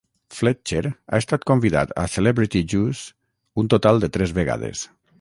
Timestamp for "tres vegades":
4.19-4.89